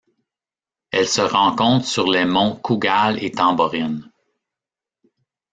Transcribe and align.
Elle 0.89 1.07
se 1.07 1.21
rencontre 1.21 1.85
sur 1.85 2.09
les 2.09 2.25
monts 2.25 2.55
Cougal 2.55 3.23
et 3.23 3.29
Tamborine. 3.29 4.09